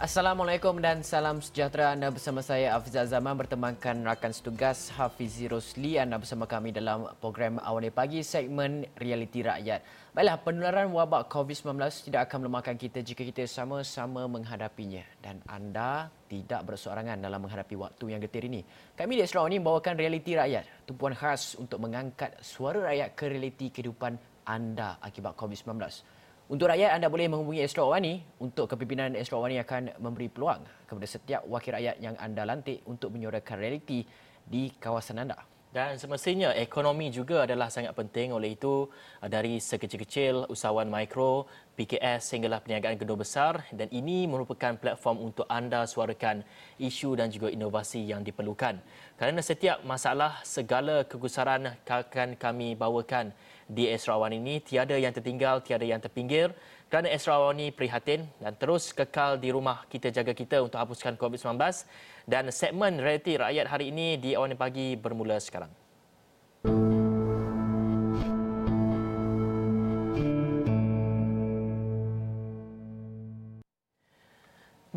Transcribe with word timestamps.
Assalamualaikum 0.00 0.80
dan 0.80 1.04
salam 1.04 1.44
sejahtera 1.44 1.92
anda 1.92 2.08
bersama 2.08 2.40
saya 2.40 2.72
Afizal 2.72 3.04
Zaman 3.04 3.36
bertemankan 3.36 4.00
rakan 4.00 4.32
setugas 4.32 4.88
Hafizi 4.96 5.44
Rosli 5.44 6.00
anda 6.00 6.16
bersama 6.16 6.48
kami 6.48 6.72
dalam 6.72 7.04
program 7.20 7.60
Awal 7.60 7.92
Pagi 7.92 8.24
segmen 8.24 8.88
Realiti 8.96 9.44
Rakyat. 9.44 9.84
Baiklah, 10.16 10.40
penularan 10.40 10.88
wabak 10.88 11.28
COVID-19 11.28 12.08
tidak 12.08 12.32
akan 12.32 12.48
melemahkan 12.48 12.80
kita 12.80 13.04
jika 13.04 13.28
kita 13.28 13.44
sama-sama 13.44 14.24
menghadapinya 14.24 15.04
dan 15.20 15.44
anda 15.44 16.08
tidak 16.32 16.64
bersorangan 16.64 17.20
dalam 17.20 17.44
menghadapi 17.44 17.76
waktu 17.76 18.16
yang 18.16 18.24
getir 18.24 18.48
ini. 18.48 18.64
Kami 18.96 19.20
di 19.20 19.28
Esra 19.28 19.44
ini 19.52 19.60
membawakan 19.60 20.00
Realiti 20.00 20.32
Rakyat, 20.32 20.88
tumpuan 20.88 21.12
khas 21.12 21.60
untuk 21.60 21.76
mengangkat 21.76 22.40
suara 22.40 22.88
rakyat 22.88 23.12
ke 23.12 23.28
realiti 23.28 23.68
kehidupan 23.68 24.16
anda 24.48 24.96
akibat 25.04 25.36
COVID-19. 25.36 25.76
Untuk 26.50 26.66
rakyat, 26.66 26.98
anda 26.98 27.06
boleh 27.06 27.30
menghubungi 27.30 27.62
Astro 27.62 27.86
Awani. 27.86 28.26
Untuk 28.42 28.66
kepimpinan 28.66 29.14
Astro 29.14 29.38
Awani 29.38 29.62
akan 29.62 30.02
memberi 30.02 30.26
peluang 30.26 30.66
kepada 30.82 31.06
setiap 31.06 31.46
wakil 31.46 31.78
rakyat 31.78 32.02
yang 32.02 32.18
anda 32.18 32.42
lantik 32.42 32.82
untuk 32.90 33.14
menyuarakan 33.14 33.54
realiti 33.54 34.02
di 34.42 34.74
kawasan 34.82 35.22
anda. 35.22 35.38
Dan 35.70 36.02
semestinya 36.02 36.50
ekonomi 36.50 37.14
juga 37.14 37.46
adalah 37.46 37.70
sangat 37.70 37.94
penting 37.94 38.34
oleh 38.34 38.58
itu 38.58 38.90
dari 39.22 39.62
sekecil-kecil 39.62 40.50
usahawan 40.50 40.90
mikro, 40.90 41.46
PKS 41.78 42.34
sehinggalah 42.34 42.58
perniagaan 42.58 42.98
gedung 42.98 43.22
besar 43.22 43.62
dan 43.70 43.86
ini 43.94 44.26
merupakan 44.26 44.74
platform 44.74 45.30
untuk 45.30 45.46
anda 45.46 45.86
suarakan 45.86 46.42
isu 46.82 47.14
dan 47.14 47.30
juga 47.30 47.46
inovasi 47.54 48.10
yang 48.10 48.26
diperlukan. 48.26 48.82
Kerana 49.14 49.38
setiap 49.38 49.86
masalah, 49.86 50.42
segala 50.42 51.06
kegusaran 51.06 51.78
akan 51.86 52.34
kami 52.34 52.74
bawakan 52.74 53.30
di 53.70 53.86
Esrawan 53.86 54.34
ini 54.34 54.58
tiada 54.58 54.98
yang 54.98 55.14
tertinggal, 55.14 55.62
tiada 55.62 55.86
yang 55.86 56.02
terpinggir 56.02 56.50
kerana 56.90 57.06
Esrawan 57.14 57.54
ini 57.54 57.70
prihatin 57.70 58.26
dan 58.42 58.58
terus 58.58 58.90
kekal 58.90 59.38
di 59.38 59.54
rumah 59.54 59.86
kita 59.86 60.10
jaga 60.10 60.34
kita 60.34 60.58
untuk 60.58 60.82
hapuskan 60.82 61.14
COVID-19 61.14 61.54
dan 62.26 62.50
segmen 62.50 62.98
realiti 62.98 63.38
rakyat 63.38 63.70
hari 63.70 63.94
ini 63.94 64.18
di 64.18 64.34
Awan 64.34 64.58
Pagi 64.58 64.98
bermula 64.98 65.38
sekarang. 65.38 65.79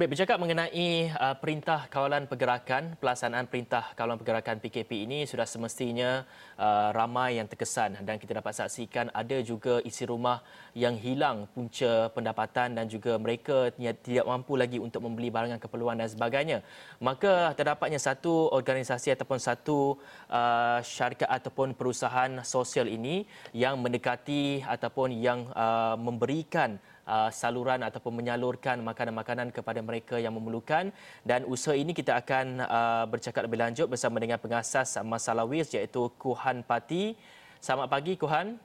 Baik, 0.04 0.20
bercakap 0.20 0.36
mengenai 0.36 1.16
uh, 1.16 1.32
perintah 1.40 1.88
kawalan 1.88 2.28
pergerakan, 2.28 3.00
pelaksanaan 3.00 3.48
perintah 3.48 3.96
kawalan 3.96 4.20
pergerakan 4.20 4.60
PKP 4.60 5.08
ini 5.08 5.24
sudah 5.24 5.48
semestinya 5.48 6.28
uh, 6.60 6.92
ramai 6.92 7.40
yang 7.40 7.48
terkesan 7.48 7.96
dan 8.04 8.20
kita 8.20 8.36
dapat 8.36 8.52
saksikan 8.52 9.08
ada 9.16 9.40
juga 9.40 9.80
isi 9.88 10.04
rumah 10.04 10.44
yang 10.76 11.00
hilang 11.00 11.48
punca 11.56 12.12
pendapatan 12.12 12.76
dan 12.76 12.92
juga 12.92 13.16
mereka 13.16 13.72
tidak 13.80 14.28
mampu 14.28 14.60
lagi 14.60 14.76
untuk 14.76 15.08
membeli 15.08 15.32
barangan 15.32 15.64
keperluan 15.64 15.96
dan 15.96 16.12
sebagainya. 16.12 16.68
Maka 17.00 17.56
terdapatnya 17.56 17.96
satu 17.96 18.52
organisasi 18.52 19.16
ataupun 19.16 19.40
satu 19.40 19.96
uh, 20.28 20.84
syarikat 20.84 21.32
ataupun 21.32 21.72
perusahaan 21.80 22.44
sosial 22.44 22.92
ini 22.92 23.24
yang 23.56 23.80
mendekati 23.80 24.68
ataupun 24.68 25.16
yang 25.16 25.48
uh, 25.56 25.96
memberikan 25.96 26.76
uh, 27.08 27.30
saluran 27.32 27.84
ataupun 27.84 28.14
menyalurkan 28.16 28.80
makanan-makanan 28.84 29.52
kepada 29.52 29.80
mereka 29.84 30.16
yang 30.20 30.36
memerlukan 30.36 30.92
dan 31.24 31.44
usaha 31.48 31.76
ini 31.76 31.92
kita 31.92 32.20
akan 32.20 32.64
uh, 32.64 33.06
bercakap 33.08 33.48
lebih 33.48 33.60
lanjut 33.60 33.88
bersama 33.88 34.20
dengan 34.20 34.40
pengasas 34.40 34.96
Masalah 35.04 35.44
WIS 35.48 35.76
iaitu 35.76 36.12
Kuhan 36.20 36.64
Pati. 36.64 37.16
Selamat 37.60 37.88
pagi 37.92 38.16
Kuhan. 38.20 38.60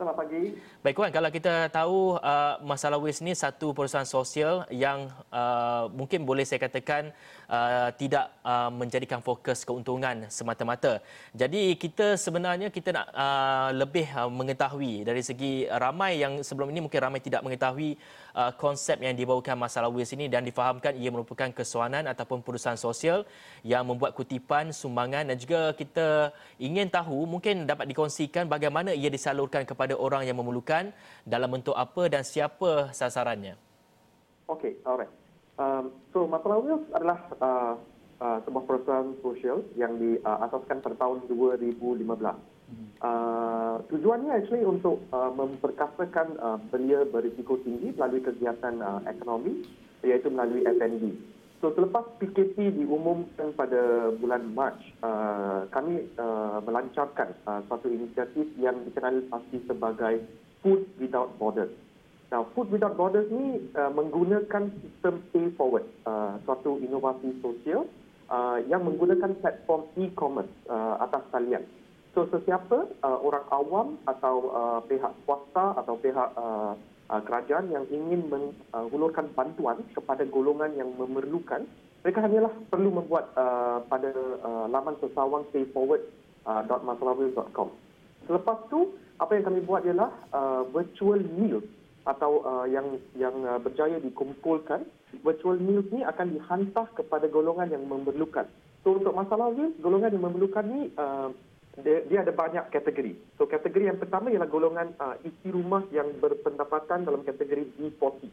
Selamat 0.00 0.16
pagi. 0.16 0.56
Baik 0.80 0.96
Kuhan, 0.96 1.12
kalau 1.12 1.28
kita 1.28 1.68
tahu 1.68 2.16
uh, 2.24 2.56
Masalah 2.64 2.96
WIS 2.96 3.20
ini 3.20 3.36
satu 3.36 3.76
perusahaan 3.76 4.08
sosial 4.08 4.64
yang 4.72 5.12
uh, 5.28 5.92
mungkin 5.92 6.24
boleh 6.24 6.40
saya 6.48 6.56
katakan 6.56 7.12
uh, 7.50 7.90
tidak 7.98 8.30
uh, 8.46 8.70
menjadikan 8.70 9.18
fokus 9.18 9.66
keuntungan 9.66 10.30
semata-mata. 10.30 11.02
Jadi 11.34 11.74
kita 11.74 12.14
sebenarnya 12.14 12.70
kita 12.70 12.94
nak 12.94 13.06
uh, 13.10 13.68
lebih 13.74 14.06
uh, 14.14 14.30
mengetahui 14.30 15.02
dari 15.02 15.20
segi 15.20 15.66
ramai 15.66 16.22
yang 16.22 16.40
sebelum 16.46 16.70
ini 16.70 16.86
mungkin 16.86 17.00
ramai 17.02 17.18
tidak 17.18 17.42
mengetahui 17.42 17.98
uh, 18.38 18.54
konsep 18.54 19.02
yang 19.02 19.12
dibawakan 19.18 19.58
masalah 19.58 19.90
WIS 19.90 20.14
ini 20.14 20.30
dan 20.30 20.46
difahamkan 20.46 20.94
ia 20.94 21.10
merupakan 21.10 21.50
kesuanan 21.50 22.06
ataupun 22.06 22.40
perusahaan 22.46 22.78
sosial 22.78 23.26
yang 23.66 23.82
membuat 23.82 24.14
kutipan 24.14 24.70
sumbangan 24.70 25.26
dan 25.26 25.36
juga 25.36 25.74
kita 25.74 26.30
ingin 26.62 26.86
tahu 26.86 27.26
mungkin 27.26 27.66
dapat 27.66 27.90
dikongsikan 27.90 28.46
bagaimana 28.46 28.94
ia 28.94 29.10
disalurkan 29.10 29.66
kepada 29.66 29.98
orang 29.98 30.22
yang 30.24 30.38
memerlukan 30.38 30.94
dalam 31.26 31.50
bentuk 31.50 31.74
apa 31.74 32.06
dan 32.06 32.22
siapa 32.22 32.94
sasarannya. 32.94 33.58
Okey, 34.50 34.82
alright. 34.82 35.19
Um, 35.60 35.92
so 36.16 36.24
Masalah 36.24 36.56
Wheels 36.64 36.88
adalah 36.96 37.20
uh, 37.36 37.74
uh, 38.16 38.38
sebuah 38.48 38.64
perusahaan 38.64 39.12
sosial 39.20 39.60
yang 39.76 40.00
diasaskan 40.00 40.80
pada 40.80 40.96
tahun 40.96 41.28
2015. 41.28 42.08
Uh, 43.00 43.80
tujuannya 43.92 44.40
actually 44.40 44.64
untuk 44.64 45.04
uh, 45.12 45.28
memperkasakan 45.32 46.36
uh, 46.40 46.56
belia 46.72 47.04
berisiko 47.04 47.60
tinggi 47.60 47.92
melalui 47.92 48.24
kegiatan 48.24 48.80
uh, 48.80 49.00
ekonomi 49.04 49.68
iaitu 50.00 50.32
melalui 50.32 50.64
F&B. 50.64 51.12
So 51.60 51.76
selepas 51.76 52.08
PKP 52.16 52.72
diumumkan 52.72 53.52
pada 53.52 54.12
bulan 54.16 54.48
Mac, 54.56 54.80
uh, 55.04 55.68
kami 55.68 56.08
uh, 56.16 56.64
melancarkan 56.64 57.36
uh, 57.44 57.60
suatu 57.68 57.92
inisiatif 57.92 58.48
yang 58.56 58.80
dikenali 58.88 59.28
pasti 59.28 59.60
sebagai 59.68 60.24
Food 60.64 60.88
Without 60.96 61.36
Borders. 61.36 61.89
Now, 62.30 62.46
Food 62.54 62.70
Without 62.70 62.94
Borders 62.94 63.26
ni 63.26 63.58
uh, 63.74 63.90
menggunakan 63.90 64.70
sistem 64.78 65.18
pay 65.34 65.50
forward, 65.58 65.82
uh, 66.06 66.38
suatu 66.46 66.78
inovasi 66.78 67.34
sosial 67.42 67.90
uh, 68.30 68.62
yang 68.70 68.86
menggunakan 68.86 69.34
platform 69.42 69.90
e-commerce 69.98 70.46
uh, 70.70 71.02
atas 71.02 71.26
talian. 71.34 71.66
So, 72.14 72.30
sesiapa 72.30 72.86
uh, 73.02 73.18
orang 73.26 73.42
awam 73.50 73.98
atau 74.06 74.46
uh, 74.54 74.78
pihak 74.86 75.10
swasta 75.26 75.74
atau 75.74 75.98
pihak 75.98 76.30
uh, 76.38 76.78
uh, 77.10 77.20
kerajaan 77.26 77.66
yang 77.74 77.82
ingin 77.90 78.30
menghulurkan 78.30 79.26
uh, 79.26 79.34
bantuan 79.34 79.82
kepada 79.90 80.22
golongan 80.30 80.70
yang 80.78 80.94
memerlukan, 80.94 81.66
mereka 82.06 82.22
hanyalah 82.22 82.54
perlu 82.70 82.94
membuat 82.94 83.26
uh, 83.34 83.82
pada 83.90 84.14
uh, 84.46 84.70
laman 84.70 84.94
sesawang 85.02 85.42
payforward.masalahwil.com. 85.50 87.68
Uh, 87.74 87.78
Selepas 88.30 88.62
tu, 88.70 88.94
apa 89.18 89.34
yang 89.34 89.50
kami 89.50 89.66
buat 89.66 89.82
ialah 89.82 90.14
uh, 90.30 90.62
virtual 90.70 91.18
meals 91.34 91.66
atau 92.10 92.42
uh, 92.42 92.66
yang 92.66 92.98
yang 93.14 93.34
uh, 93.46 93.62
berjaya 93.62 94.02
dikumpulkan 94.02 94.82
virtual 95.22 95.58
meals 95.62 95.86
ni 95.94 96.02
akan 96.02 96.34
dihantar 96.34 96.90
kepada 96.98 97.30
golongan 97.30 97.70
yang 97.70 97.86
memerlukan. 97.86 98.50
So 98.82 98.98
untuk 98.98 99.14
masalah 99.14 99.54
meals, 99.54 99.78
golongan 99.78 100.10
yang 100.10 100.24
memerlukan 100.26 100.64
ni 100.66 100.90
uh, 100.98 101.30
dia, 101.78 102.02
dia 102.10 102.18
ada 102.26 102.34
banyak 102.34 102.66
kategori. 102.74 103.14
So 103.38 103.46
kategori 103.46 103.94
yang 103.94 104.02
pertama 104.02 104.34
ialah 104.34 104.50
golongan 104.50 104.90
uh, 104.98 105.14
isi 105.22 105.54
rumah 105.54 105.86
yang 105.94 106.10
berpendapatan 106.18 107.06
dalam 107.06 107.22
kategori 107.22 107.70
B40. 107.78 108.26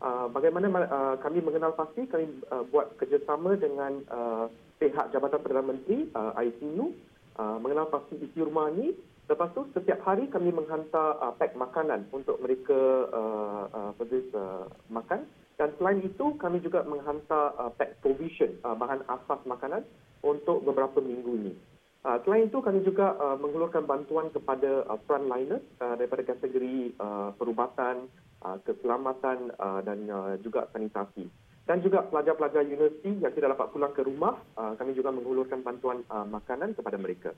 Uh, 0.00 0.26
bagaimana 0.32 0.66
uh, 0.88 1.14
kami 1.20 1.44
mengenal 1.44 1.76
pasti 1.76 2.08
kami 2.08 2.26
uh, 2.48 2.64
buat 2.72 2.96
kerjasama 2.96 3.60
dengan 3.60 4.00
uh, 4.08 4.48
pihak 4.80 5.12
Jabatan 5.12 5.44
Perdana 5.44 5.76
Menteri 5.76 6.08
uh, 6.16 6.32
ICU 6.40 6.88
uh, 7.36 7.56
mengenal 7.60 7.92
pasti 7.92 8.16
isi 8.16 8.40
rumah 8.40 8.72
ni 8.72 8.96
Lepas 9.30 9.54
tu 9.54 9.62
setiap 9.78 10.02
hari 10.02 10.26
kami 10.26 10.50
menghantar 10.50 11.14
uh, 11.22 11.30
pack 11.38 11.54
makanan 11.54 12.10
untuk 12.10 12.42
mereka 12.42 13.06
uh, 13.14 13.62
uh, 13.70 13.90
uh, 13.94 14.66
makan 14.90 15.22
dan 15.54 15.70
selain 15.78 16.02
itu 16.02 16.34
kami 16.34 16.58
juga 16.58 16.82
menghantar 16.82 17.54
uh, 17.54 17.70
pack 17.78 18.02
provision 18.02 18.58
uh, 18.66 18.74
bahan 18.74 19.06
asas 19.06 19.38
makanan 19.46 19.86
untuk 20.26 20.66
beberapa 20.66 20.98
minggu 20.98 21.46
ini. 21.46 21.54
Uh, 22.02 22.18
selain 22.26 22.50
itu 22.50 22.58
kami 22.58 22.82
juga 22.82 23.14
uh, 23.22 23.38
menghulurkan 23.38 23.86
bantuan 23.86 24.34
kepada 24.34 24.82
uh, 24.90 24.98
frontliners 25.06 25.62
uh, 25.78 25.94
daripada 25.94 26.26
kategori 26.26 26.98
uh, 26.98 27.30
perubatan, 27.38 28.10
uh, 28.42 28.58
keselamatan 28.66 29.54
uh, 29.62 29.78
dan 29.86 30.10
uh, 30.10 30.34
juga 30.42 30.66
sanitasi. 30.74 31.30
Dan 31.70 31.86
juga 31.86 32.02
pelajar-pelajar 32.02 32.66
universiti 32.66 33.14
yang 33.22 33.30
tidak 33.30 33.54
dapat 33.54 33.70
pulang 33.70 33.94
ke 33.94 34.02
rumah, 34.02 34.42
uh, 34.58 34.74
kami 34.74 34.90
juga 34.90 35.14
menghulurkan 35.14 35.62
bantuan 35.62 36.02
uh, 36.10 36.26
makanan 36.26 36.74
kepada 36.74 36.98
mereka. 36.98 37.30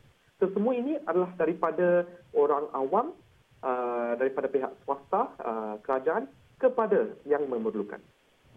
So, 0.42 0.50
semua 0.50 0.74
ini 0.74 0.98
adalah 1.06 1.30
daripada 1.38 2.02
orang 2.34 2.66
awam, 2.74 3.14
uh, 3.62 4.18
daripada 4.18 4.50
pihak 4.50 4.74
swasta, 4.82 5.30
uh, 5.38 5.78
kerajaan 5.86 6.26
kepada 6.58 7.14
yang 7.22 7.46
memerlukan. 7.46 8.02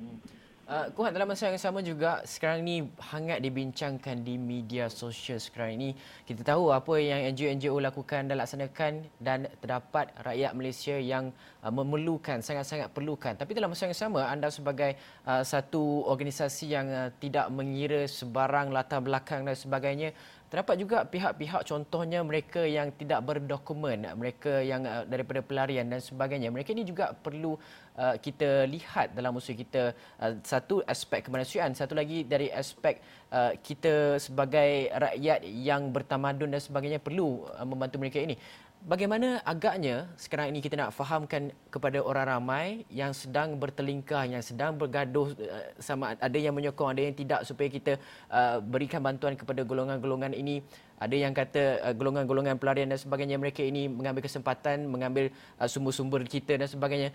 Hmm. 0.01 0.17
Uh, 0.65 0.89
Kuhan, 0.97 1.13
dalam 1.13 1.29
masa 1.29 1.45
yang 1.45 1.61
sama 1.61 1.85
juga 1.85 2.25
sekarang 2.25 2.65
ni 2.65 2.89
hangat 2.97 3.37
dibincangkan 3.37 4.25
di 4.25 4.33
media 4.33 4.89
sosial 4.89 5.37
sekarang 5.37 5.77
ini. 5.77 5.93
Kita 6.25 6.41
tahu 6.41 6.73
apa 6.73 6.97
yang 6.97 7.21
NGO-NGO 7.37 7.77
lakukan 7.77 8.25
dan 8.25 8.41
laksanakan 8.41 9.05
dan 9.21 9.45
terdapat 9.61 10.09
rakyat 10.25 10.57
Malaysia 10.57 10.97
yang 10.97 11.29
uh, 11.61 11.69
memerlukan, 11.69 12.41
sangat-sangat 12.41 12.89
perlukan. 12.97 13.38
Tapi 13.38 13.53
dalam 13.53 13.77
masa 13.77 13.85
yang 13.85 13.93
sama, 13.93 14.25
anda 14.25 14.49
sebagai 14.49 14.97
uh, 15.29 15.45
satu 15.45 16.01
organisasi 16.09 16.65
yang 16.65 16.89
uh, 16.89 17.13
tidak 17.21 17.45
mengira 17.53 18.09
sebarang 18.09 18.73
latar 18.73 19.05
belakang 19.05 19.45
dan 19.45 19.53
sebagainya, 19.53 20.17
terdapat 20.55 20.79
juga 20.79 21.03
pihak-pihak 21.03 21.67
contohnya 21.67 22.23
mereka 22.23 22.63
yang 22.63 22.87
tidak 22.95 23.19
berdokumen, 23.27 24.07
mereka 24.15 24.63
yang 24.63 24.87
uh, 24.87 25.03
daripada 25.03 25.43
pelarian 25.43 25.83
dan 25.83 25.99
sebagainya. 25.99 26.47
Mereka 26.47 26.71
ini 26.71 26.87
juga 26.87 27.11
perlu 27.11 27.59
uh, 27.99 28.15
kita 28.15 28.63
lihat 28.63 29.11
dalam 29.11 29.35
usaha 29.35 29.51
kita 29.51 29.91
uh, 30.15 30.39
satu 30.47 30.79
aspek 30.87 31.27
kemanusiaan, 31.27 31.75
satu 31.75 31.91
lagi 31.91 32.23
dari 32.23 32.47
aspek 32.55 33.03
uh, 33.35 33.51
kita 33.59 34.15
sebagai 34.15 34.95
rakyat 34.95 35.43
yang 35.43 35.91
bertamadun 35.91 36.47
dan 36.47 36.63
sebagainya 36.63 37.03
perlu 37.03 37.43
uh, 37.51 37.67
membantu 37.67 37.99
mereka 37.99 38.23
ini. 38.23 38.39
Bagaimana 38.85 39.41
agaknya 39.41 40.13
sekarang 40.13 40.53
ini 40.53 40.61
kita 40.61 40.77
nak 40.77 40.93
fahamkan 40.93 41.49
kepada 41.73 42.05
orang 42.05 42.37
ramai 42.37 42.85
yang 42.93 43.17
sedang 43.17 43.57
bertelingkah, 43.57 44.29
yang 44.29 44.45
sedang 44.45 44.77
bergaduh 44.77 45.33
uh, 45.33 45.73
sama 45.81 46.13
ada 46.13 46.37
yang 46.37 46.53
menyokong, 46.53 46.93
ada 46.93 47.01
yang 47.01 47.17
tidak 47.17 47.41
supaya 47.49 47.65
kita 47.65 47.97
uh, 48.29 48.61
berikan 48.61 49.01
bantuan 49.01 49.33
kepada 49.33 49.65
golongan-golongan 49.65 50.37
ini. 50.37 50.61
Ada 51.01 51.17
yang 51.17 51.33
kata 51.33 51.81
uh, 51.81 51.93
golongan-golongan 51.97 52.61
pelarian 52.61 52.93
dan 52.93 53.01
sebagainya 53.01 53.41
mereka 53.41 53.65
ini 53.65 53.89
mengambil 53.89 54.21
kesempatan, 54.21 54.85
mengambil 54.85 55.33
uh, 55.57 55.65
sumber-sumber 55.65 56.21
kita 56.29 56.53
dan 56.53 56.69
sebagainya 56.69 57.09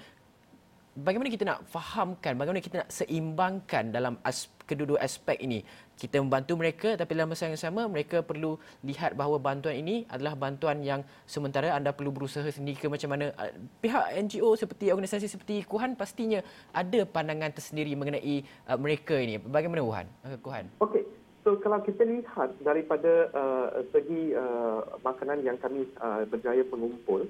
bagaimana 1.01 1.29
kita 1.33 1.45
nak 1.49 1.61
fahamkan, 1.73 2.37
bagaimana 2.37 2.61
kita 2.63 2.85
nak 2.85 2.91
seimbangkan 2.93 3.91
dalam 3.91 4.15
as, 4.23 4.47
kedua-dua 4.69 5.01
aspek 5.03 5.41
ini. 5.43 5.67
Kita 6.01 6.17
membantu 6.17 6.57
mereka 6.57 6.97
tapi 6.97 7.13
dalam 7.13 7.29
masa 7.29 7.51
yang 7.51 7.61
sama 7.61 7.85
mereka 7.85 8.25
perlu 8.25 8.57
lihat 8.87 9.13
bahawa 9.19 9.37
bantuan 9.37 9.77
ini 9.77 10.09
adalah 10.09 10.33
bantuan 10.33 10.81
yang 10.81 11.05
sementara 11.29 11.77
anda 11.77 11.93
perlu 11.93 12.09
berusaha 12.09 12.47
sendiri 12.49 12.81
ke 12.81 12.87
macam 12.89 13.13
mana. 13.13 13.37
Ah, 13.37 13.53
pihak 13.85 14.17
NGO 14.25 14.57
seperti 14.57 14.89
organisasi 14.89 15.29
seperti 15.29 15.67
Kuhan 15.69 15.99
pastinya 15.99 16.41
ada 16.73 17.05
pandangan 17.05 17.53
tersendiri 17.53 17.93
mengenai 17.99 18.47
uh, 18.71 18.79
mereka 18.81 19.19
ini. 19.19 19.37
Bagaimana 19.37 19.85
Wuhan? 19.85 20.07
Kuhan. 20.41 20.73
Okey. 20.81 21.05
So 21.41 21.57
kalau 21.57 21.81
kita 21.81 22.05
lihat 22.05 22.53
daripada 22.61 23.33
uh, 23.33 23.69
segi 23.93 24.37
uh, 24.37 24.85
makanan 25.01 25.41
yang 25.41 25.57
kami 25.57 25.89
uh, 25.97 26.25
berjaya 26.29 26.61
pengumpul, 26.69 27.25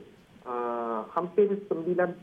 uh, 0.46 1.04
hampir 1.12 1.50
9% 1.68 2.20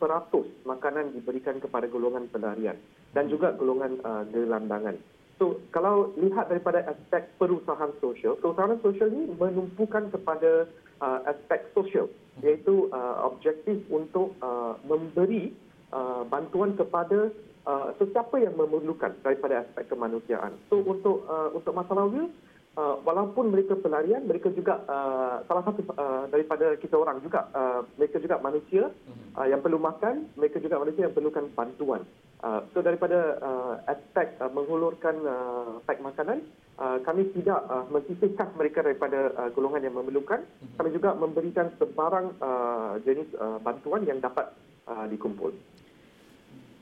makanan 0.65 1.13
diberikan 1.13 1.57
kepada 1.61 1.85
golongan 1.89 2.29
pelarian 2.29 2.77
dan 3.13 3.29
juga 3.29 3.53
golongan 3.57 3.97
uh, 4.01 4.23
gelandangan. 4.29 4.97
So 5.37 5.61
kalau 5.69 6.17
lihat 6.17 6.49
daripada 6.49 6.81
aspek 6.89 7.29
perusahaan 7.37 7.93
sosial, 8.01 8.41
perusahaan 8.41 8.77
sosial 8.81 9.13
ini 9.13 9.29
menumpukan 9.37 10.09
kepada 10.09 10.65
uh, 10.97 11.19
aspek 11.29 11.61
sosial 11.77 12.09
iaitu 12.41 12.89
uh, 12.89 13.25
objektif 13.29 13.77
untuk 13.93 14.33
uh, 14.41 14.77
memberi 14.85 15.53
uh, 15.93 16.25
bantuan 16.25 16.73
kepada 16.73 17.29
uh, 17.69 17.93
sesiapa 18.01 18.41
yang 18.41 18.57
memerlukan 18.57 19.13
daripada 19.21 19.61
aspek 19.61 19.85
kemanusiaan. 19.93 20.57
So 20.73 20.81
untuk 20.81 21.25
uh, 21.29 21.53
untuk 21.53 21.73
masalah 21.73 22.09
will 22.09 22.33
uh, 22.77 22.95
walaupun 23.01 23.50
mereka 23.50 23.74
pelarian, 23.75 24.24
mereka 24.29 24.53
juga 24.53 24.85
uh, 24.85 25.41
salah 25.50 25.65
satu 25.65 25.81
uh, 25.97 26.29
daripada 26.29 26.77
kita 26.77 26.95
orang 26.95 27.19
juga, 27.25 27.50
uh, 27.51 27.81
mereka 27.97 28.21
juga 28.21 28.38
manusia 28.38 28.94
uh, 29.35 29.47
yang 29.50 29.65
perlu 29.65 29.81
makan, 29.81 30.29
mereka 30.38 30.62
juga 30.62 30.77
manusia 30.77 31.09
yang 31.09 31.15
perlukan 31.18 31.50
bantuan. 31.57 32.06
Uh, 32.38 32.62
so 32.71 32.85
daripada 32.85 33.41
uh, 33.41 33.81
aspek 33.89 34.38
uh, 34.38 34.53
menghulurkan 34.53 35.18
uh, 35.25 35.81
pack 35.89 35.97
makanan, 36.06 36.45
uh, 36.77 37.01
kami 37.01 37.25
tidak 37.33 37.65
uh, 37.65 37.89
mensisihkan 37.89 38.53
mereka 38.53 38.85
daripada 38.85 39.33
uh, 39.33 39.50
golongan 39.57 39.81
yang 39.89 39.97
memerlukan. 39.97 40.45
Kami 40.77 40.89
juga 40.94 41.18
memberikan 41.18 41.73
sebarang 41.81 42.38
uh, 42.38 42.94
jenis 43.01 43.33
uh, 43.41 43.57
bantuan 43.57 44.06
yang 44.06 44.21
dapat 44.21 44.53
uh, 44.85 45.09
dikumpul. 45.09 45.50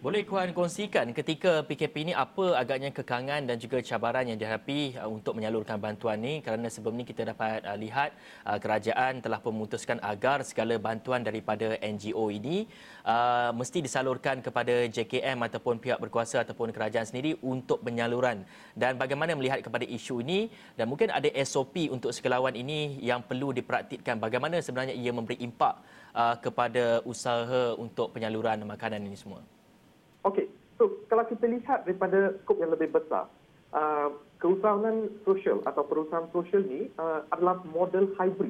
Boleh 0.05 0.21
Kuan 0.21 0.53
kongsikan 0.53 1.17
ketika 1.17 1.65
PKP 1.65 2.05
ini 2.05 2.13
apa 2.13 2.53
agaknya 2.61 2.93
kekangan 2.93 3.41
dan 3.49 3.57
juga 3.57 3.81
cabaran 3.81 4.29
yang 4.29 4.37
dihadapi 4.37 5.01
uh, 5.01 5.09
untuk 5.09 5.33
menyalurkan 5.33 5.81
bantuan 5.81 6.21
ini 6.21 6.45
kerana 6.45 6.69
sebelum 6.69 7.01
ini 7.01 7.09
kita 7.09 7.33
dapat 7.33 7.65
uh, 7.65 7.73
lihat 7.73 8.13
uh, 8.45 8.61
kerajaan 8.61 9.25
telah 9.25 9.41
memutuskan 9.41 9.97
agar 10.05 10.45
segala 10.45 10.77
bantuan 10.77 11.25
daripada 11.25 11.73
NGO 11.81 12.29
ini 12.29 12.69
mesti 13.57 13.81
disalurkan 13.81 14.45
kepada 14.45 14.85
JKM 14.89 15.41
ataupun 15.49 15.81
pihak 15.81 15.97
berkuasa 15.97 16.45
ataupun 16.45 16.69
kerajaan 16.69 17.05
sendiri 17.09 17.41
untuk 17.41 17.81
penyaluran. 17.81 18.45
Dan 18.77 19.01
bagaimana 19.01 19.33
melihat 19.33 19.65
kepada 19.65 19.85
isu 19.85 20.21
ini? 20.25 20.53
Dan 20.77 20.89
mungkin 20.89 21.13
ada 21.13 21.29
SOP 21.45 21.85
untuk 21.89 22.09
sekelawan 22.13 22.53
ini 22.57 22.97
yang 23.01 23.21
perlu 23.21 23.53
dipraktikkan. 23.53 24.17
Bagaimana 24.17 24.57
sebenarnya 24.57 24.97
ia 24.97 25.13
memberi 25.13 25.37
impak 25.37 25.85
kepada 26.41 27.05
usaha 27.05 27.77
untuk 27.77 28.09
penyaluran 28.17 28.65
makanan 28.65 29.05
ini 29.05 29.13
semua. 29.13 29.54
Okey, 30.25 30.49
so 30.81 31.05
kalau 31.05 31.21
kita 31.29 31.45
lihat 31.45 31.85
daripada 31.85 32.33
skop 32.41 32.57
yang 32.57 32.73
lebih 32.73 32.89
besar, 32.89 33.29
uh, 33.77 34.09
keusahawan 34.41 35.13
sosial 35.21 35.61
atau 35.69 35.85
perusahaan 35.85 36.25
sosial 36.33 36.65
ni 36.65 36.89
uh, 36.97 37.21
adalah 37.29 37.61
model 37.69 38.09
hybrid. 38.17 38.49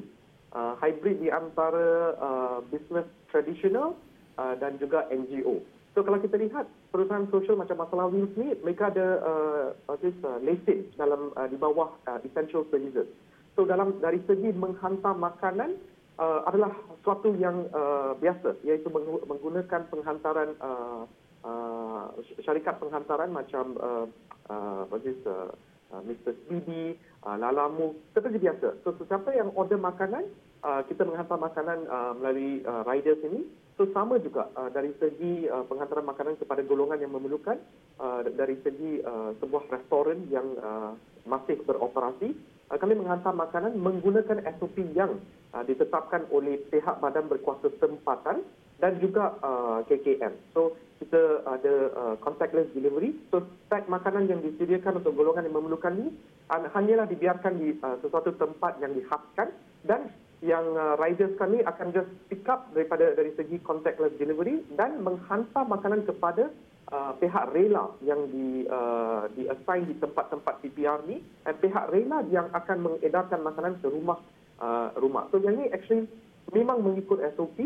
Uh, 0.56 0.72
hybrid 0.80 1.20
di 1.20 1.28
antara 1.28 2.16
uh, 2.16 2.58
bisnes 2.72 3.04
tradisional 3.28 3.92
uh, 4.40 4.56
dan 4.56 4.80
juga 4.80 5.04
NGO. 5.12 5.60
So 5.92 6.00
kalau 6.00 6.16
kita 6.16 6.40
lihat 6.40 6.64
perusahaan 6.92 7.28
sosial 7.28 7.60
macam 7.60 7.76
Masalah 7.76 8.08
Wheels 8.08 8.32
ni, 8.40 8.56
mereka 8.64 8.88
ada 8.88 9.20
uh, 9.20 9.96
this, 10.00 10.16
uh, 10.24 10.40
lesen 10.40 10.88
dalam 10.96 11.32
uh, 11.36 11.44
di 11.44 11.60
bawah 11.60 11.92
uh, 12.08 12.20
essential 12.24 12.64
services. 12.72 13.04
So 13.52 13.68
dalam 13.68 14.00
dari 14.00 14.20
segi 14.24 14.48
menghantar 14.56 15.12
makanan 15.12 15.76
uh, 16.16 16.40
adalah 16.48 16.72
sesuatu 17.00 17.36
yang 17.36 17.68
uh, 17.72 18.16
biasa, 18.16 18.64
iaitu 18.64 18.88
menggunakan 19.28 19.88
penghantaran 19.92 20.56
uh, 20.60 21.04
uh, 21.46 22.10
syarikat 22.42 22.82
penghantaran 22.82 23.30
macam 23.30 23.78
uh, 23.78 24.06
uh, 24.50 26.02
Mr. 26.02 26.34
Speedy, 26.44 26.98
uh, 27.22 27.38
Lalamu, 27.38 27.94
seperti 28.10 28.42
biasa. 28.42 28.82
So, 28.82 28.98
sesiapa 28.98 29.30
yang 29.32 29.54
order 29.54 29.78
makanan, 29.78 30.26
uh, 30.66 30.82
kita 30.90 31.06
menghantar 31.06 31.38
makanan 31.38 31.86
uh, 31.86 32.12
melalui 32.18 32.62
uh, 32.66 32.82
riders 32.82 33.22
ini. 33.22 33.46
So, 33.76 33.86
sama 33.92 34.16
juga 34.18 34.48
uh, 34.56 34.72
dari 34.72 34.90
segi 34.96 35.46
uh, 35.46 35.62
penghantaran 35.68 36.08
makanan 36.08 36.40
kepada 36.40 36.64
golongan 36.64 36.98
yang 36.98 37.12
memerlukan, 37.14 37.60
uh, 38.00 38.24
dari 38.24 38.58
segi 38.64 39.04
uh, 39.04 39.36
sebuah 39.38 39.68
restoran 39.70 40.26
yang 40.32 40.48
uh, 40.58 40.96
masih 41.28 41.60
beroperasi, 41.62 42.34
uh, 42.72 42.76
kami 42.80 42.98
menghantar 42.98 43.36
makanan 43.36 43.76
menggunakan 43.78 44.42
SOP 44.58 44.80
yang 44.96 45.20
uh, 45.54 45.62
ditetapkan 45.62 46.24
oleh 46.32 46.58
pihak 46.72 46.98
badan 46.98 47.28
berkuasa 47.30 47.70
tempatan 47.78 48.42
dan 48.80 49.00
juga 49.00 49.36
uh, 49.40 49.80
KKM. 49.88 50.32
So, 50.52 50.76
kita 50.96 51.44
ada 51.44 51.74
uh, 51.92 52.14
contactless 52.24 52.72
delivery. 52.72 53.16
So, 53.28 53.44
pack 53.68 53.88
makanan 53.88 54.28
yang 54.32 54.40
disediakan 54.40 55.00
untuk 55.04 55.16
golongan 55.16 55.44
yang 55.48 55.56
memerlukan 55.56 55.92
ini 55.96 56.10
uh, 56.52 56.68
hanyalah 56.72 57.08
dibiarkan 57.08 57.52
di 57.60 57.76
uh, 57.80 57.96
sesuatu 58.00 58.32
tempat 58.36 58.80
yang 58.80 58.96
dihaskan 58.96 59.52
dan 59.84 60.12
yang 60.44 60.76
uh, 60.76 61.00
riders 61.00 61.32
kami 61.40 61.64
akan 61.64 61.96
just 61.96 62.10
pick 62.28 62.44
up 62.44 62.68
daripada 62.76 63.16
dari 63.16 63.32
segi 63.40 63.56
contactless 63.64 64.12
delivery 64.20 64.60
dan 64.76 65.00
menghantar 65.00 65.64
makanan 65.64 66.04
kepada 66.04 66.52
uh, 66.92 67.16
pihak 67.16 67.56
rela 67.56 67.96
yang 68.04 68.28
di 68.28 68.68
uh, 68.68 69.26
di 69.32 69.48
assign 69.48 69.88
di 69.88 69.94
tempat-tempat 69.96 70.60
PPR 70.60 71.00
ni 71.08 71.24
dan 71.40 71.56
pihak 71.56 71.88
rela 71.88 72.20
yang 72.28 72.52
akan 72.52 72.78
mengedarkan 72.84 73.40
makanan 73.40 73.74
ke 73.80 73.88
rumah 73.88 74.20
uh, 74.60 74.92
rumah. 75.00 75.24
So 75.32 75.40
yang 75.40 75.56
ni 75.56 75.72
actually 75.72 76.04
memang 76.52 76.84
mengikut 76.84 77.24
SOP 77.34 77.56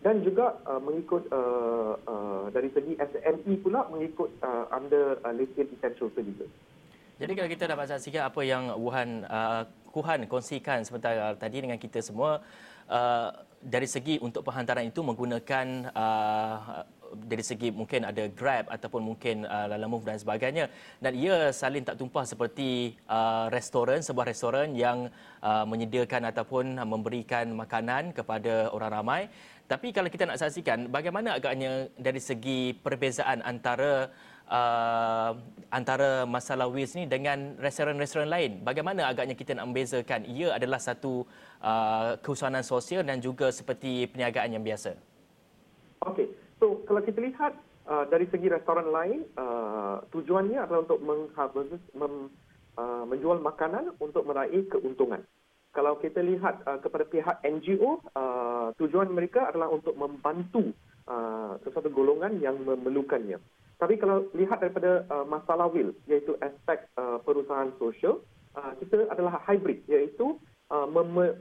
dan 0.00 0.24
juga 0.24 0.56
uh, 0.64 0.80
mengikut 0.80 1.28
uh, 1.28 1.92
uh, 2.08 2.44
dari 2.48 2.72
segi 2.72 2.96
SME 2.96 3.54
pula 3.60 3.84
mengikut 3.92 4.32
uh, 4.40 4.64
under 4.72 5.20
uh, 5.20 5.32
listed 5.36 5.68
essential 5.76 6.08
services. 6.16 6.48
Jadi 7.20 7.36
kalau 7.36 7.48
kita 7.52 7.64
dapat 7.68 7.84
saksikan 7.92 8.32
apa 8.32 8.40
yang 8.40 8.72
Wuhan 8.80 9.28
uh, 9.28 9.68
Kuhan 9.92 10.24
kongsikan 10.24 10.80
sebentar 10.88 11.36
tadi 11.36 11.60
dengan 11.60 11.76
kita 11.76 12.00
semua 12.00 12.40
uh, 12.88 13.28
dari 13.60 13.84
segi 13.84 14.16
untuk 14.24 14.40
penghantaran 14.40 14.88
itu 14.88 15.04
menggunakan 15.04 15.92
uh, 15.92 16.80
dari 17.10 17.42
segi 17.42 17.68
mungkin 17.74 18.06
ada 18.06 18.24
Grab 18.30 18.70
ataupun 18.70 19.02
mungkin 19.02 19.44
uh, 19.44 19.66
Lalamove 19.68 20.06
dan 20.06 20.16
sebagainya 20.16 20.70
dan 21.02 21.12
ia 21.12 21.50
salin 21.50 21.84
tak 21.84 21.98
tumpah 21.98 22.22
seperti 22.22 22.94
uh, 23.10 23.50
restoran 23.50 24.00
sebuah 24.00 24.30
restoran 24.30 24.72
yang 24.78 25.10
uh, 25.42 25.64
menyediakan 25.66 26.30
ataupun 26.30 26.78
memberikan 26.86 27.50
makanan 27.52 28.14
kepada 28.14 28.70
orang 28.70 28.90
ramai 28.94 29.22
tapi 29.70 29.94
kalau 29.94 30.10
kita 30.10 30.26
nak 30.26 30.42
saksikan 30.42 30.90
bagaimana 30.90 31.38
agaknya 31.38 31.86
dari 31.94 32.18
segi 32.18 32.74
perbezaan 32.74 33.38
antara 33.46 34.10
uh, 34.50 35.30
antara 35.70 36.26
masalah 36.26 36.66
WIS 36.66 36.98
ni 36.98 37.06
dengan 37.06 37.54
restoran-restoran 37.62 38.26
lain. 38.26 38.66
Bagaimana 38.66 39.06
agaknya 39.06 39.38
kita 39.38 39.54
nak 39.54 39.70
membezakan 39.70 40.26
ia 40.26 40.58
adalah 40.58 40.82
satu 40.82 41.22
uh, 41.62 42.18
keusahanan 42.18 42.66
sosial 42.66 43.06
dan 43.06 43.22
juga 43.22 43.54
seperti 43.54 44.10
perniagaan 44.10 44.58
yang 44.58 44.66
biasa? 44.66 44.98
Okey. 46.02 46.34
So, 46.58 46.82
kalau 46.90 47.00
kita 47.06 47.22
lihat 47.22 47.54
uh, 47.86 48.04
dari 48.10 48.26
segi 48.26 48.50
restoran 48.50 48.90
lain, 48.90 49.22
uh, 49.38 50.02
tujuannya 50.10 50.66
adalah 50.66 50.82
untuk 50.82 50.98
mem, 50.98 52.10
uh, 52.74 53.04
menjual 53.06 53.38
makanan 53.38 53.94
untuk 54.02 54.26
meraih 54.26 54.66
keuntungan. 54.66 55.22
Kalau 55.70 56.02
kita 56.02 56.18
lihat 56.18 56.66
uh, 56.66 56.82
kepada 56.82 57.06
pihak 57.06 57.36
NGO, 57.46 58.02
uh, 58.18 58.74
tujuan 58.74 59.06
mereka 59.14 59.46
adalah 59.46 59.70
untuk 59.70 59.94
membantu 59.94 60.74
uh, 61.06 61.54
sesuatu 61.62 61.86
golongan 61.94 62.42
yang 62.42 62.58
memerlukannya. 62.66 63.38
Tapi 63.78 63.96
kalau 63.96 64.28
lihat 64.36 64.60
daripada 64.60 65.06
uh, 65.08 65.24
masalah 65.24 65.70
will, 65.70 65.94
iaitu 66.10 66.34
aspek 66.42 66.84
uh, 66.98 67.22
perusahaan 67.22 67.70
sosial, 67.78 68.20
uh, 68.58 68.74
kita 68.82 69.08
adalah 69.08 69.40
hybrid 69.46 69.86
iaitu 69.86 70.36
uh, 70.74 70.86
mem- 70.90 71.38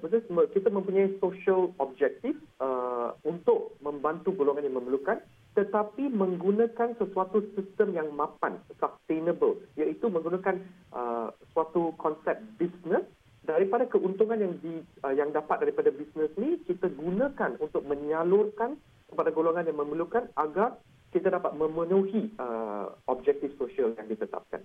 kita 0.54 0.70
mempunyai 0.70 1.18
social 1.18 1.74
objective 1.82 2.38
uh, 2.62 3.18
untuk 3.26 3.76
membantu 3.82 4.32
golongan 4.38 4.70
yang 4.70 4.78
memerlukan 4.78 5.20
tetapi 5.58 6.08
menggunakan 6.14 6.96
sesuatu 6.96 7.42
sistem 7.58 7.92
yang 7.92 8.14
mapan, 8.14 8.62
sustainable, 8.80 9.60
iaitu 9.76 10.08
menggunakan 10.08 10.62
uh, 10.94 11.34
suatu 11.52 11.92
konsep 11.98 12.38
bisnes 12.56 13.04
daripada 13.50 13.90
keuntungan 13.90 14.38
yang 14.38 14.54
di, 14.62 14.86
uh, 15.02 15.14
yang 15.18 15.34
dapat 15.34 15.66
daripada 15.66 15.90
bisnes 15.90 16.30
ni 16.38 16.62
kita 16.70 16.86
gunakan 16.94 17.58
untuk 17.58 17.82
menyalurkan 17.90 18.78
kepada 19.10 19.34
golongan 19.34 19.66
yang 19.66 19.82
memerlukan 19.82 20.30
agar 20.38 20.78
kita 21.10 21.34
dapat 21.34 21.58
memenuhi 21.58 22.30
uh, 22.38 22.94
objektif 23.10 23.50
sosial 23.58 23.98
yang 23.98 24.06
ditetapkan. 24.06 24.62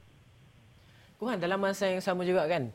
Kuhan, 1.17 1.41
dalam 1.41 1.57
masa 1.57 1.89
yang 1.89 2.05
sama 2.05 2.29
juga 2.29 2.45
kan, 2.45 2.69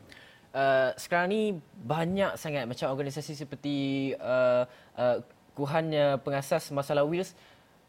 uh, 0.50 0.90
sekarang 0.98 1.28
ni 1.30 1.42
banyak 1.86 2.34
sangat 2.34 2.66
macam 2.66 2.90
organisasi 2.90 3.38
seperti 3.38 3.76
uh, 4.18 4.66
uh, 4.98 5.22
Kuhannya 5.54 6.18
pengasas 6.24 6.72
masalah 6.74 7.04
Wills 7.06 7.36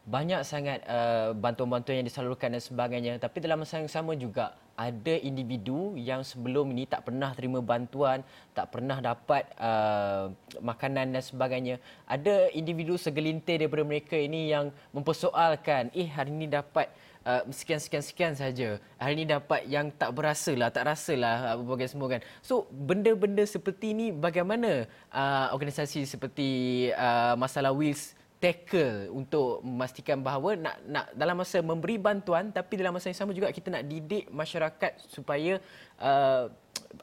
banyak 0.01 0.41
sangat 0.41 0.81
uh, 0.89 1.31
bantuan-bantuan 1.37 2.01
yang 2.01 2.07
disalurkan 2.09 2.57
dan 2.57 2.61
sebagainya 2.61 3.21
tapi 3.21 3.37
dalam 3.37 3.61
masa 3.61 3.77
yang 3.77 3.87
sama 3.87 4.17
juga 4.17 4.57
ada 4.81 5.13
individu 5.21 5.93
yang 5.93 6.25
sebelum 6.25 6.73
ini 6.73 6.89
tak 6.89 7.05
pernah 7.05 7.29
terima 7.37 7.61
bantuan 7.61 8.25
tak 8.57 8.73
pernah 8.73 8.97
dapat 8.97 9.45
uh, 9.61 10.33
makanan 10.57 11.13
dan 11.13 11.21
sebagainya. 11.21 11.75
Ada 12.09 12.49
individu 12.57 12.97
segelintir 12.97 13.61
daripada 13.61 13.85
mereka 13.85 14.17
ini 14.17 14.49
yang 14.49 14.73
mempersoalkan 14.89 15.93
eh 15.93 16.09
hari 16.09 16.33
ini 16.33 16.49
dapat 16.49 16.89
uh, 17.29 17.45
sekian 17.53 17.77
sekian 17.77 18.03
sekian 18.03 18.33
saja. 18.33 18.81
Hari 18.97 19.13
ini 19.21 19.25
dapat 19.29 19.69
yang 19.69 19.93
tak 19.93 20.11
berasa 20.17 20.51
lah 20.57 20.73
tak 20.73 20.89
rasa 20.89 21.13
lah 21.13 21.35
berbagai 21.61 21.87
uh, 21.87 21.91
semua 21.93 22.07
kan. 22.17 22.21
So 22.41 22.65
benda-benda 22.73 23.45
seperti 23.45 23.93
ini 23.93 24.09
bagaimana 24.09 24.89
uh, 25.13 25.53
organisasi 25.53 26.09
seperti 26.09 26.49
uh, 26.97 27.37
masalah 27.37 27.71
Wills 27.71 28.17
tackle 28.41 29.13
untuk 29.13 29.61
memastikan 29.61 30.17
bahawa 30.17 30.57
nak 30.57 30.75
nak 30.89 31.05
dalam 31.13 31.37
masa 31.37 31.61
memberi 31.61 32.01
bantuan 32.01 32.49
tapi 32.49 32.73
dalam 32.73 32.97
masa 32.97 33.13
yang 33.13 33.19
sama 33.21 33.37
juga 33.37 33.53
kita 33.53 33.69
nak 33.69 33.85
didik 33.85 34.25
masyarakat 34.33 34.97
supaya 35.13 35.61
uh, 36.01 36.49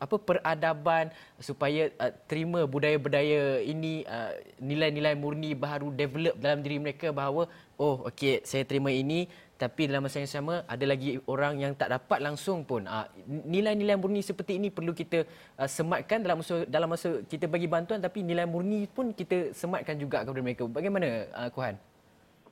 apa 0.03 0.17
peradaban 0.19 1.15
supaya 1.39 1.95
uh, 2.03 2.13
terima 2.27 2.67
budaya-budaya 2.67 3.63
ini 3.63 4.03
uh, 4.05 4.35
nilai-nilai 4.59 5.15
murni 5.15 5.55
baru 5.55 5.95
develop 5.95 6.35
dalam 6.43 6.59
diri 6.59 6.83
mereka 6.83 7.15
bahawa 7.15 7.47
oh 7.79 8.05
okey 8.11 8.43
saya 8.43 8.67
terima 8.67 8.91
ini 8.91 9.31
tapi 9.59 9.91
dalam 9.91 10.07
masa 10.07 10.23
yang 10.23 10.31
sama 10.31 10.63
ada 10.71 10.85
lagi 10.87 11.19
orang 11.27 11.59
yang 11.59 11.75
tak 11.75 11.91
dapat 11.91 12.23
langsung 12.23 12.63
pun. 12.63 12.87
Uh, 12.87 13.05
nilai-nilai 13.27 13.99
murni 13.99 14.23
seperti 14.23 14.57
ini 14.57 14.71
perlu 14.71 14.95
kita 14.95 15.27
uh, 15.59 15.67
sematkan 15.67 16.23
dalam 16.23 16.39
masa 16.39 16.63
dalam 16.71 16.89
masa 16.89 17.21
kita 17.27 17.51
bagi 17.51 17.67
bantuan 17.67 17.99
tapi 17.99 18.23
nilai 18.23 18.47
murni 18.47 18.87
pun 18.87 19.11
kita 19.11 19.51
sematkan 19.51 19.99
juga 19.99 20.23
kepada 20.23 20.41
mereka. 20.41 20.63
Bagaimana 20.71 21.27
uh, 21.35 21.51
Kuhan 21.51 21.75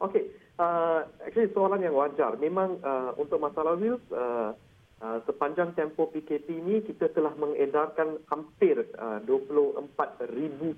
okey 0.01 0.29
uh, 0.61 1.07
actually 1.25 1.49
soalan 1.55 1.81
yang 1.81 1.95
wajar. 1.97 2.37
Memang 2.37 2.81
uh, 2.85 3.15
untuk 3.17 3.41
masalah 3.41 3.79
wheels 3.79 4.03
uh, 4.13 4.53
Uh, 4.97 5.21
sepanjang 5.29 5.77
tempoh 5.77 6.09
PKP 6.09 6.57
ini 6.57 6.81
kita 6.81 7.13
telah 7.13 7.37
mengedarkan 7.37 8.17
hampir 8.33 8.81
uh, 8.97 9.21
24,000 9.29 9.85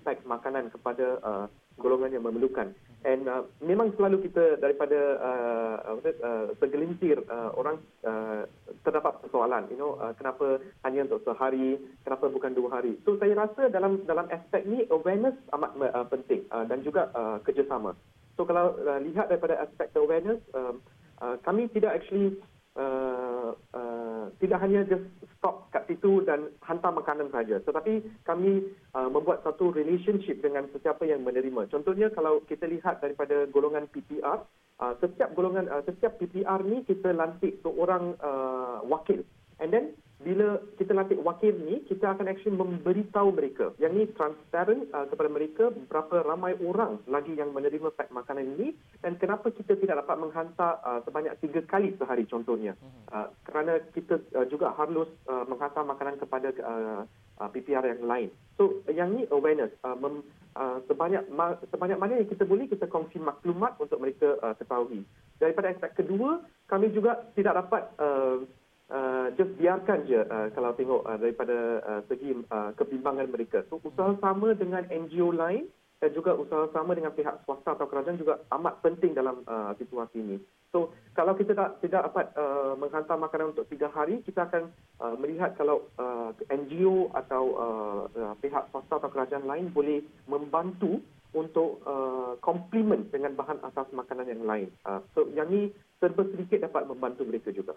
pack 0.03 0.27
makanan 0.27 0.75
kepada 0.75 1.23
uh, 1.23 1.47
golongan 1.79 2.11
yang 2.11 2.27
memerlukan. 2.27 2.75
And 3.07 3.31
uh, 3.31 3.47
memang 3.63 3.95
selalu 3.95 4.27
kita 4.27 4.59
daripada 4.59 4.99
uh, 5.23 6.03
uh, 6.03 6.47
segelintir 6.59 7.23
uh, 7.31 7.55
orang 7.55 7.79
uh, 8.03 8.43
terdapat 8.83 9.23
persoalan, 9.23 9.71
you 9.71 9.79
know, 9.79 9.95
uh, 10.03 10.11
kenapa 10.19 10.59
hanya 10.83 11.07
untuk 11.07 11.23
sehari, 11.23 11.79
kenapa 12.03 12.27
bukan 12.27 12.59
dua 12.59 12.83
hari. 12.83 12.99
So 13.07 13.15
saya 13.23 13.39
rasa 13.39 13.71
dalam 13.71 14.03
dalam 14.03 14.27
aspek 14.35 14.67
ni 14.67 14.83
awareness 14.91 15.39
amat 15.55 15.79
uh, 15.79 16.07
penting 16.11 16.43
uh, 16.51 16.67
dan 16.67 16.83
juga 16.83 17.15
uh, 17.15 17.39
kerjasama. 17.47 17.95
So 18.35 18.43
kalau 18.43 18.75
uh, 18.83 18.99
lihat 18.99 19.31
daripada 19.31 19.63
aspek 19.63 19.95
awareness, 19.95 20.43
uh, 20.59 20.75
uh, 21.23 21.39
kami 21.47 21.71
tidak 21.71 22.03
actually 22.03 22.35
uh, 22.75 23.08
uh, 23.55 24.27
tidak 24.43 24.59
hanya 24.65 24.85
just 24.89 25.07
stop 25.39 25.71
kat 25.71 25.87
situ 25.87 26.25
dan 26.27 26.51
hantar 26.65 26.91
makanan 26.91 27.31
saja. 27.31 27.63
Tetapi 27.63 28.25
kami 28.27 28.67
uh, 28.97 29.09
membuat 29.09 29.47
satu 29.47 29.71
relationship 29.71 30.43
dengan 30.43 30.67
sesiapa 30.75 31.07
yang 31.07 31.23
menerima. 31.23 31.71
Contohnya 31.71 32.11
kalau 32.11 32.43
kita 32.45 32.67
lihat 32.67 32.99
daripada 33.05 33.47
golongan 33.49 33.87
PPR 33.89 34.43
uh, 34.83 34.95
setiap 34.99 35.35
golongan 35.35 35.69
uh, 35.71 35.83
setiap 35.85 36.17
PPR 36.19 36.65
ni 36.65 36.83
kita 36.87 37.15
lantik 37.15 37.61
seorang 37.63 38.17
uh, 38.23 38.83
wakil. 38.87 39.23
And 39.59 39.75
then 39.75 39.85
bila 40.19 40.59
kita 40.75 40.91
lantik 40.99 41.23
wakil 41.23 41.55
ni, 41.63 41.87
kita 41.87 42.11
akan 42.11 42.27
actually 42.27 42.59
memberitahu 42.59 43.31
mereka. 43.31 43.71
Yang 43.79 43.93
ni 43.95 44.05
transparent 44.19 44.91
uh, 44.91 45.07
kepada 45.07 45.31
mereka 45.31 45.71
berapa 45.71 46.27
ramai 46.27 46.59
orang 46.59 46.99
lagi 47.07 47.39
yang 47.39 47.55
menerima 47.55 47.95
pack 47.95 48.11
makanan 48.11 48.59
ini 48.59 48.75
dan 48.99 49.15
kenapa 49.15 49.55
kita 49.55 49.79
tidak 49.79 50.03
dapat 50.03 50.19
menghantar 50.19 50.83
uh, 50.83 50.99
sebanyak 51.07 51.39
tiga 51.39 51.63
kali 51.71 51.95
sehari 51.95 52.27
contohnya. 52.27 52.75
Mhm. 52.75 53.03
Uh, 53.15 53.29
kerana 53.47 53.79
kita 53.95 54.19
uh, 54.35 54.47
juga 54.51 54.75
harus 54.75 55.07
uh, 55.31 55.47
menghantar 55.47 55.87
makanan 55.87 56.19
kepada 56.19 56.51
uh, 56.67 57.03
uh, 57.39 57.49
PPR 57.55 57.87
yang 57.87 58.03
lain. 58.03 58.29
So 58.59 58.83
yang 58.91 59.15
ni 59.15 59.23
awareness. 59.31 59.71
Uh, 59.87 59.95
mem, 59.95 60.27
uh, 60.59 60.83
sebanyak 60.91 61.31
ma- 61.31 61.59
sebanyak 61.71 61.99
mana 61.99 62.19
yang 62.19 62.27
kita 62.27 62.43
boleh, 62.43 62.67
kita 62.67 62.91
kongsi 62.91 63.23
maklumat 63.23 63.79
untuk 63.79 64.03
mereka 64.03 64.35
uh, 64.43 64.55
ketahui. 64.59 65.07
Daripada 65.39 65.71
aspek 65.71 65.95
kedua, 66.03 66.43
kami 66.67 66.91
juga 66.91 67.23
tidak 67.39 67.55
dapat 67.55 67.83
uh, 68.03 68.43
uh, 68.93 69.27
just 69.37 69.53
biarkan 69.57 70.05
je 70.09 70.21
uh, 70.21 70.49
kalau 70.53 70.73
tengok 70.77 71.05
uh, 71.05 71.19
daripada 71.21 71.57
uh, 71.85 72.01
segi 72.09 72.37
uh, 72.49 72.73
kebimbangan 72.77 73.29
mereka. 73.29 73.65
So 73.69 73.81
usaha 73.85 74.17
sama 74.21 74.53
dengan 74.57 74.85
NGO 74.89 75.33
lain 75.33 75.69
dan 75.99 76.15
juga 76.15 76.31
usaha 76.39 76.71
sama 76.71 76.95
dengan 76.95 77.11
pihak 77.11 77.43
swasta 77.43 77.75
atau 77.75 77.91
kerajaan 77.91 78.23
juga 78.23 78.39
amat 78.55 78.79
penting 78.87 79.19
dalam 79.19 79.43
uh, 79.51 79.75
situasi 79.75 80.23
ini. 80.23 80.37
So 80.71 80.95
kalau 81.19 81.35
kita 81.35 81.59
tak 81.59 81.83
tidak 81.83 82.13
dapat 82.13 82.31
uh, 82.39 82.79
menghantar 82.79 83.19
makanan 83.19 83.57
untuk 83.57 83.67
tiga 83.67 83.91
hari, 83.91 84.23
kita 84.23 84.47
akan 84.47 84.71
uh, 85.03 85.17
melihat 85.19 85.59
kalau 85.59 85.91
uh, 85.99 86.31
NGO 86.47 87.11
atau 87.19 87.45
uh, 87.59 88.03
uh, 88.15 88.35
pihak 88.39 88.71
swasta 88.71 89.03
atau 89.03 89.11
kerajaan 89.11 89.49
lain 89.49 89.75
boleh 89.75 90.07
membantu 90.31 91.03
untuk 91.35 91.83
uh, 91.85 92.39
komplement 92.41 93.11
dengan 93.13 93.37
bahan 93.37 93.61
asas 93.67 93.91
makanan 93.93 94.33
yang 94.33 94.43
lain. 94.47 94.69
Uh, 94.87 95.03
so 95.13 95.27
yang 95.35 95.51
ini 95.51 95.75
serba 95.99 96.25
sedikit 96.31 96.63
dapat 96.63 96.87
membantu 96.89 97.27
mereka 97.27 97.51
juga. 97.51 97.75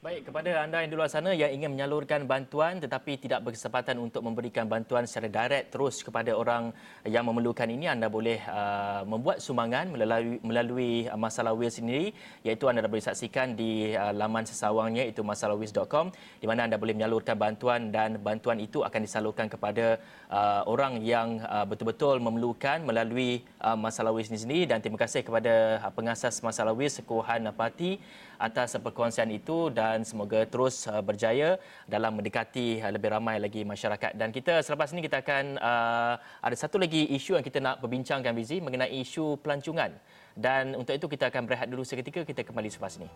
Baik, 0.00 0.32
kepada 0.32 0.64
anda 0.64 0.80
yang 0.80 0.88
di 0.88 0.96
luar 0.96 1.12
sana 1.12 1.36
yang 1.36 1.52
ingin 1.52 1.76
menyalurkan 1.76 2.24
bantuan 2.24 2.80
tetapi 2.80 3.20
tidak 3.20 3.44
berkesempatan 3.44 4.00
untuk 4.00 4.24
memberikan 4.24 4.64
bantuan 4.64 5.04
secara 5.04 5.28
direct 5.28 5.76
terus 5.76 6.00
kepada 6.00 6.32
orang 6.32 6.72
yang 7.04 7.28
memerlukan 7.28 7.68
ini, 7.68 7.84
anda 7.84 8.08
boleh 8.08 8.40
uh, 8.48 9.04
membuat 9.04 9.44
sumbangan 9.44 9.92
melalui, 9.92 10.40
melalui 10.40 10.92
uh, 11.04 11.20
Masalah 11.20 11.52
Will 11.52 11.68
sendiri. 11.68 12.16
Iaitu 12.40 12.64
anda 12.72 12.80
boleh 12.88 13.04
saksikan 13.04 13.52
di 13.52 13.92
uh, 13.92 14.16
laman 14.16 14.48
sesawangnya 14.48 15.04
itu 15.04 15.20
masalahwiz.com 15.20 16.16
di 16.16 16.48
mana 16.48 16.64
anda 16.64 16.80
boleh 16.80 16.96
menyalurkan 16.96 17.36
bantuan 17.36 17.92
dan 17.92 18.16
bantuan 18.24 18.56
itu 18.56 18.80
akan 18.80 19.04
disalurkan 19.04 19.52
kepada 19.52 20.00
uh, 20.32 20.64
orang 20.64 21.04
yang 21.04 21.44
uh, 21.44 21.68
betul-betul 21.68 22.24
memerlukan 22.24 22.80
melalui 22.88 23.44
uh, 23.60 23.76
Masalah 23.76 24.16
Will 24.16 24.24
sendiri. 24.24 24.64
Dan 24.64 24.80
terima 24.80 24.96
kasih 24.96 25.20
kepada 25.20 25.84
uh, 25.84 25.92
pengasas 25.92 26.40
Masalah 26.40 26.72
Will 26.72 26.88
Sekuhan 26.88 27.44
Pati 27.52 28.00
atas 28.40 28.80
perkongsian 28.80 29.28
itu 29.28 29.68
dan 29.68 30.00
semoga 30.00 30.48
terus 30.48 30.88
uh, 30.88 31.04
berjaya 31.04 31.60
dalam 31.84 32.16
mendekati 32.16 32.80
uh, 32.80 32.88
lebih 32.88 33.12
ramai 33.12 33.36
lagi 33.36 33.62
masyarakat. 33.68 34.16
Dan 34.16 34.32
kita 34.32 34.64
selepas 34.64 34.88
ini 34.96 35.04
kita 35.04 35.20
akan 35.20 35.60
uh, 35.60 36.14
ada 36.16 36.56
satu 36.56 36.80
lagi 36.80 37.12
isu 37.12 37.36
yang 37.36 37.44
kita 37.44 37.60
nak 37.60 37.84
perbincangkan 37.84 38.32
Bizi 38.32 38.64
mengenai 38.64 38.90
isu 39.04 39.36
pelancongan. 39.44 39.92
Dan 40.32 40.72
untuk 40.72 40.96
itu 40.96 41.04
kita 41.04 41.28
akan 41.28 41.44
berehat 41.44 41.68
dulu 41.68 41.84
seketika 41.84 42.24
kita 42.24 42.40
kembali 42.40 42.72
selepas 42.72 42.96
ini. 42.96 43.08